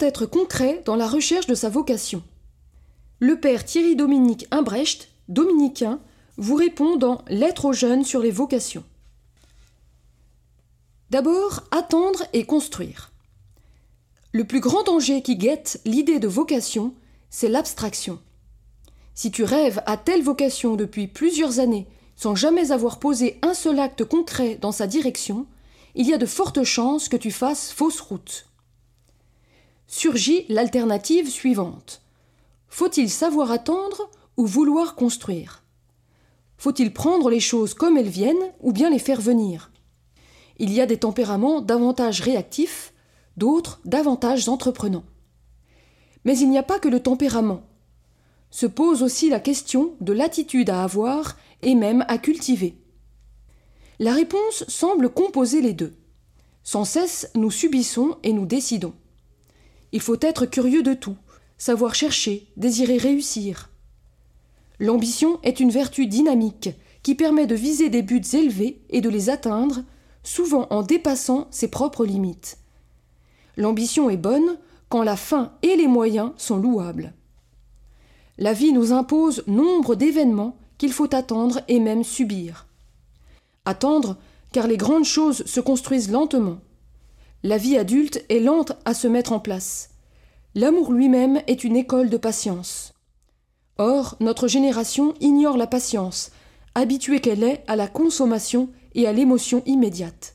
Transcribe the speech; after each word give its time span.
être 0.00 0.26
concret 0.26 0.82
dans 0.84 0.96
la 0.96 1.06
recherche 1.06 1.46
de 1.46 1.54
sa 1.54 1.68
vocation 1.68 2.22
Le 3.20 3.38
père 3.40 3.64
Thierry 3.64 3.96
Dominique 3.96 4.46
Imbrecht, 4.50 5.08
dominicain, 5.28 6.00
vous 6.36 6.54
répond 6.54 6.96
dans 6.96 7.22
Lettre 7.28 7.66
aux 7.66 7.72
jeunes 7.72 8.04
sur 8.04 8.20
les 8.20 8.30
vocations. 8.30 8.84
D'abord, 11.10 11.62
attendre 11.70 12.22
et 12.32 12.44
construire. 12.44 13.12
Le 14.32 14.44
plus 14.44 14.60
grand 14.60 14.82
danger 14.82 15.22
qui 15.22 15.36
guette 15.36 15.80
l'idée 15.84 16.18
de 16.18 16.28
vocation, 16.28 16.94
c'est 17.30 17.48
l'abstraction. 17.48 18.18
Si 19.14 19.30
tu 19.30 19.42
rêves 19.42 19.82
à 19.86 19.96
telle 19.96 20.22
vocation 20.22 20.76
depuis 20.76 21.08
plusieurs 21.08 21.60
années 21.60 21.88
sans 22.14 22.34
jamais 22.34 22.72
avoir 22.72 22.98
posé 22.98 23.38
un 23.42 23.54
seul 23.54 23.78
acte 23.78 24.04
concret 24.04 24.58
dans 24.60 24.72
sa 24.72 24.86
direction, 24.86 25.46
il 25.94 26.06
y 26.06 26.12
a 26.12 26.18
de 26.18 26.26
fortes 26.26 26.62
chances 26.64 27.08
que 27.08 27.16
tu 27.16 27.30
fasses 27.30 27.72
fausse 27.72 28.00
route. 28.00 28.46
Surgit 29.90 30.44
l'alternative 30.50 31.30
suivante. 31.30 32.02
Faut-il 32.68 33.08
savoir 33.08 33.50
attendre 33.50 34.10
ou 34.36 34.44
vouloir 34.44 34.94
construire? 34.94 35.62
Faut-il 36.58 36.92
prendre 36.92 37.30
les 37.30 37.40
choses 37.40 37.72
comme 37.72 37.96
elles 37.96 38.10
viennent 38.10 38.52
ou 38.60 38.72
bien 38.72 38.90
les 38.90 38.98
faire 38.98 39.22
venir? 39.22 39.72
Il 40.58 40.70
y 40.74 40.82
a 40.82 40.86
des 40.86 40.98
tempéraments 40.98 41.62
davantage 41.62 42.20
réactifs, 42.20 42.92
d'autres 43.38 43.80
davantage 43.86 44.46
entreprenants. 44.50 45.06
Mais 46.26 46.38
il 46.38 46.50
n'y 46.50 46.58
a 46.58 46.62
pas 46.62 46.78
que 46.78 46.88
le 46.88 47.00
tempérament. 47.00 47.62
Se 48.50 48.66
pose 48.66 49.02
aussi 49.02 49.30
la 49.30 49.40
question 49.40 49.94
de 50.02 50.12
l'attitude 50.12 50.68
à 50.68 50.84
avoir 50.84 51.38
et 51.62 51.74
même 51.74 52.04
à 52.08 52.18
cultiver. 52.18 52.76
La 54.00 54.12
réponse 54.12 54.64
semble 54.68 55.08
composer 55.08 55.62
les 55.62 55.72
deux. 55.72 55.94
Sans 56.62 56.84
cesse, 56.84 57.30
nous 57.34 57.50
subissons 57.50 58.18
et 58.22 58.34
nous 58.34 58.44
décidons. 58.44 58.92
Il 59.92 60.00
faut 60.00 60.18
être 60.20 60.46
curieux 60.46 60.82
de 60.82 60.94
tout, 60.94 61.16
savoir 61.56 61.94
chercher, 61.94 62.46
désirer 62.56 62.98
réussir. 62.98 63.70
L'ambition 64.80 65.40
est 65.42 65.60
une 65.60 65.70
vertu 65.70 66.06
dynamique 66.06 66.70
qui 67.02 67.14
permet 67.14 67.46
de 67.46 67.54
viser 67.54 67.88
des 67.88 68.02
buts 68.02 68.22
élevés 68.32 68.80
et 68.90 69.00
de 69.00 69.08
les 69.08 69.30
atteindre, 69.30 69.82
souvent 70.22 70.66
en 70.70 70.82
dépassant 70.82 71.48
ses 71.50 71.68
propres 71.68 72.04
limites. 72.04 72.58
L'ambition 73.56 74.08
est 74.10 74.16
bonne 74.16 74.58
quand 74.88 75.02
la 75.02 75.16
fin 75.16 75.52
et 75.62 75.76
les 75.76 75.88
moyens 75.88 76.32
sont 76.36 76.58
louables. 76.58 77.12
La 78.38 78.52
vie 78.52 78.72
nous 78.72 78.92
impose 78.92 79.42
nombre 79.46 79.96
d'événements 79.96 80.56
qu'il 80.78 80.92
faut 80.92 81.12
attendre 81.14 81.60
et 81.66 81.80
même 81.80 82.04
subir. 82.04 82.66
Attendre, 83.64 84.16
car 84.52 84.68
les 84.68 84.76
grandes 84.76 85.04
choses 85.04 85.44
se 85.44 85.60
construisent 85.60 86.10
lentement. 86.10 86.58
La 87.44 87.56
vie 87.56 87.78
adulte 87.78 88.24
est 88.28 88.40
lente 88.40 88.72
à 88.84 88.94
se 88.94 89.06
mettre 89.06 89.32
en 89.32 89.38
place. 89.38 89.90
L'amour 90.56 90.92
lui-même 90.92 91.40
est 91.46 91.62
une 91.62 91.76
école 91.76 92.10
de 92.10 92.16
patience. 92.16 92.94
Or, 93.76 94.16
notre 94.18 94.48
génération 94.48 95.14
ignore 95.20 95.56
la 95.56 95.68
patience, 95.68 96.32
habituée 96.74 97.20
qu'elle 97.20 97.44
est 97.44 97.62
à 97.68 97.76
la 97.76 97.86
consommation 97.86 98.70
et 98.96 99.06
à 99.06 99.12
l'émotion 99.12 99.62
immédiate. 99.66 100.34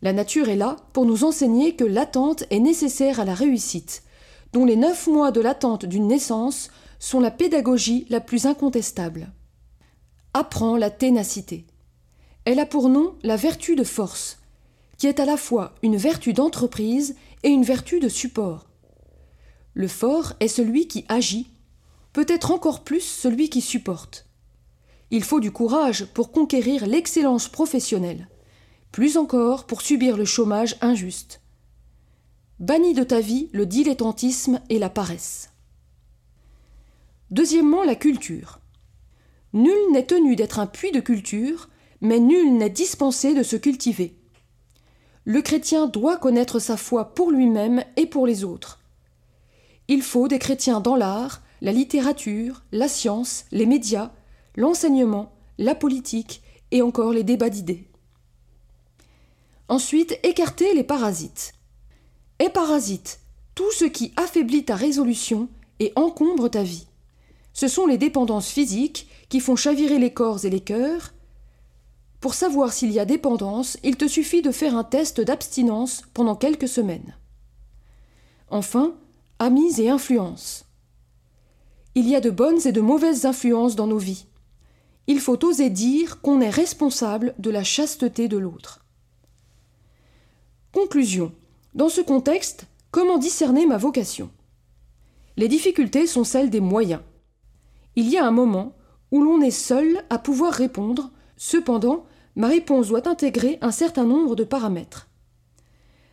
La 0.00 0.12
nature 0.12 0.48
est 0.48 0.56
là 0.56 0.76
pour 0.92 1.04
nous 1.04 1.24
enseigner 1.24 1.74
que 1.74 1.84
l'attente 1.84 2.44
est 2.50 2.60
nécessaire 2.60 3.18
à 3.18 3.24
la 3.24 3.34
réussite, 3.34 4.04
dont 4.52 4.64
les 4.64 4.76
neuf 4.76 5.08
mois 5.08 5.32
de 5.32 5.40
l'attente 5.40 5.84
d'une 5.84 6.06
naissance 6.06 6.70
sont 7.00 7.18
la 7.18 7.32
pédagogie 7.32 8.06
la 8.08 8.20
plus 8.20 8.46
incontestable. 8.46 9.32
Apprends 10.32 10.76
la 10.76 10.90
ténacité. 10.90 11.66
Elle 12.44 12.60
a 12.60 12.66
pour 12.66 12.88
nom 12.88 13.16
la 13.24 13.34
vertu 13.34 13.74
de 13.74 13.82
force, 13.84 14.37
qui 14.98 15.06
est 15.06 15.20
à 15.20 15.24
la 15.24 15.36
fois 15.36 15.74
une 15.82 15.96
vertu 15.96 16.32
d'entreprise 16.32 17.16
et 17.44 17.48
une 17.48 17.62
vertu 17.62 18.00
de 18.00 18.08
support. 18.08 18.68
Le 19.74 19.88
fort 19.88 20.34
est 20.40 20.48
celui 20.48 20.88
qui 20.88 21.04
agit, 21.08 21.50
peut-être 22.12 22.50
encore 22.50 22.82
plus 22.82 23.00
celui 23.00 23.48
qui 23.48 23.60
supporte. 23.60 24.26
Il 25.10 25.22
faut 25.22 25.40
du 25.40 25.52
courage 25.52 26.04
pour 26.06 26.32
conquérir 26.32 26.86
l'excellence 26.86 27.48
professionnelle, 27.48 28.28
plus 28.90 29.16
encore 29.16 29.66
pour 29.66 29.82
subir 29.82 30.16
le 30.16 30.24
chômage 30.24 30.76
injuste. 30.80 31.40
Bannis 32.58 32.94
de 32.94 33.04
ta 33.04 33.20
vie 33.20 33.48
le 33.52 33.66
dilettantisme 33.66 34.60
et 34.68 34.80
la 34.80 34.90
paresse. 34.90 35.50
Deuxièmement, 37.30 37.84
la 37.84 37.94
culture. 37.94 38.58
Nul 39.52 39.78
n'est 39.92 40.06
tenu 40.06 40.34
d'être 40.34 40.58
un 40.58 40.66
puits 40.66 40.92
de 40.92 41.00
culture, 41.00 41.68
mais 42.00 42.18
nul 42.18 42.56
n'est 42.56 42.68
dispensé 42.68 43.32
de 43.34 43.44
se 43.44 43.56
cultiver. 43.56 44.17
Le 45.28 45.42
chrétien 45.42 45.88
doit 45.88 46.16
connaître 46.16 46.58
sa 46.58 46.78
foi 46.78 47.14
pour 47.14 47.30
lui-même 47.30 47.84
et 47.98 48.06
pour 48.06 48.26
les 48.26 48.44
autres. 48.44 48.80
Il 49.86 50.00
faut 50.00 50.26
des 50.26 50.38
chrétiens 50.38 50.80
dans 50.80 50.96
l'art, 50.96 51.42
la 51.60 51.70
littérature, 51.70 52.62
la 52.72 52.88
science, 52.88 53.44
les 53.52 53.66
médias, 53.66 54.10
l'enseignement, 54.56 55.30
la 55.58 55.74
politique 55.74 56.40
et 56.70 56.80
encore 56.80 57.12
les 57.12 57.24
débats 57.24 57.50
d'idées. 57.50 57.90
Ensuite, 59.68 60.18
écarter 60.22 60.72
les 60.72 60.82
parasites. 60.82 61.52
Et 62.38 62.48
parasite, 62.48 63.20
tout 63.54 63.70
ce 63.72 63.84
qui 63.84 64.14
affaiblit 64.16 64.64
ta 64.64 64.76
résolution 64.76 65.50
et 65.78 65.92
encombre 65.94 66.48
ta 66.48 66.62
vie. 66.62 66.86
Ce 67.52 67.68
sont 67.68 67.84
les 67.84 67.98
dépendances 67.98 68.48
physiques 68.48 69.06
qui 69.28 69.40
font 69.40 69.56
chavirer 69.56 69.98
les 69.98 70.14
corps 70.14 70.46
et 70.46 70.50
les 70.50 70.60
cœurs. 70.60 71.12
Pour 72.20 72.34
savoir 72.34 72.72
s'il 72.72 72.90
y 72.90 72.98
a 72.98 73.04
dépendance, 73.04 73.78
il 73.82 73.96
te 73.96 74.08
suffit 74.08 74.42
de 74.42 74.50
faire 74.50 74.76
un 74.76 74.84
test 74.84 75.20
d'abstinence 75.20 76.02
pendant 76.14 76.36
quelques 76.36 76.68
semaines. 76.68 77.16
Enfin, 78.48 78.94
amis 79.38 79.80
et 79.80 79.88
influences. 79.88 80.64
Il 81.94 82.08
y 82.08 82.16
a 82.16 82.20
de 82.20 82.30
bonnes 82.30 82.66
et 82.66 82.72
de 82.72 82.80
mauvaises 82.80 83.24
influences 83.24 83.76
dans 83.76 83.86
nos 83.86 83.98
vies. 83.98 84.26
Il 85.06 85.20
faut 85.20 85.44
oser 85.44 85.70
dire 85.70 86.20
qu'on 86.20 86.40
est 86.40 86.50
responsable 86.50 87.34
de 87.38 87.50
la 87.50 87.64
chasteté 87.64 88.28
de 88.28 88.36
l'autre. 88.36 88.84
Conclusion. 90.72 91.32
Dans 91.74 91.88
ce 91.88 92.00
contexte, 92.00 92.66
comment 92.90 93.18
discerner 93.18 93.64
ma 93.64 93.78
vocation? 93.78 94.30
Les 95.36 95.48
difficultés 95.48 96.06
sont 96.06 96.24
celles 96.24 96.50
des 96.50 96.60
moyens 96.60 97.00
il 97.98 98.08
y 98.08 98.16
a 98.16 98.24
un 98.24 98.30
moment 98.30 98.76
où 99.10 99.24
l'on 99.24 99.40
est 99.40 99.50
seul 99.50 100.04
à 100.08 100.20
pouvoir 100.20 100.52
répondre, 100.52 101.10
cependant, 101.38 102.04
ma 102.36 102.48
réponse 102.48 102.88
doit 102.88 103.08
intégrer 103.08 103.56
un 103.62 103.70
certain 103.70 104.04
nombre 104.04 104.36
de 104.36 104.44
paramètres. 104.44 105.08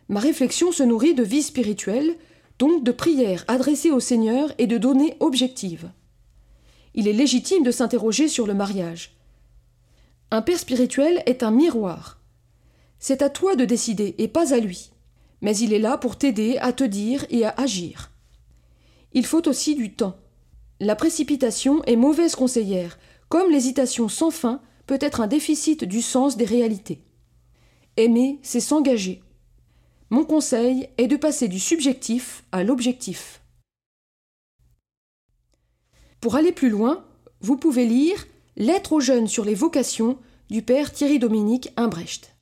Ma 0.08 0.20
réflexion 0.20 0.72
se 0.72 0.82
nourrit 0.82 1.14
de 1.14 1.22
vie 1.22 1.42
spirituelle, 1.42 2.16
donc 2.58 2.84
de 2.84 2.92
prières 2.92 3.44
adressées 3.48 3.90
au 3.90 4.00
Seigneur 4.00 4.52
et 4.56 4.66
de 4.66 4.78
données 4.78 5.16
objectives. 5.20 5.90
Il 6.94 7.08
est 7.08 7.12
légitime 7.12 7.62
de 7.62 7.70
s'interroger 7.70 8.28
sur 8.28 8.46
le 8.46 8.54
mariage. 8.54 9.16
Un 10.30 10.42
père 10.42 10.58
spirituel 10.58 11.22
est 11.26 11.42
un 11.42 11.50
miroir. 11.50 12.20
C'est 12.98 13.20
à 13.20 13.28
toi 13.28 13.56
de 13.56 13.64
décider 13.64 14.14
et 14.18 14.28
pas 14.28 14.54
à 14.54 14.58
lui, 14.58 14.90
mais 15.42 15.56
il 15.56 15.72
est 15.72 15.78
là 15.78 15.98
pour 15.98 16.16
t'aider 16.16 16.56
à 16.58 16.72
te 16.72 16.84
dire 16.84 17.26
et 17.28 17.44
à 17.44 17.50
agir. 17.58 18.10
Il 19.12 19.26
faut 19.26 19.46
aussi 19.48 19.74
du 19.74 19.92
temps. 19.92 20.16
La 20.80 20.96
précipitation 20.96 21.82
est 21.84 21.96
mauvaise 21.96 22.34
conseillère, 22.34 22.98
comme 23.28 23.50
l'hésitation 23.50 24.08
sans 24.08 24.30
fin 24.30 24.60
peut 24.86 24.98
être 25.00 25.20
un 25.20 25.26
déficit 25.26 25.84
du 25.84 26.02
sens 26.02 26.36
des 26.36 26.44
réalités. 26.44 27.02
Aimer, 27.96 28.38
c'est 28.42 28.60
s'engager. 28.60 29.22
Mon 30.10 30.24
conseil 30.24 30.88
est 30.98 31.08
de 31.08 31.16
passer 31.16 31.48
du 31.48 31.58
subjectif 31.58 32.44
à 32.52 32.62
l'objectif. 32.62 33.42
Pour 36.20 36.36
aller 36.36 36.52
plus 36.52 36.70
loin, 36.70 37.04
vous 37.40 37.56
pouvez 37.56 37.86
lire 37.86 38.26
Lettre 38.56 38.94
aux 38.94 39.00
jeunes 39.00 39.28
sur 39.28 39.44
les 39.44 39.54
vocations 39.54 40.18
du 40.48 40.62
père 40.62 40.92
Thierry 40.92 41.18
Dominique 41.18 41.72
Imbrecht. 41.76 42.35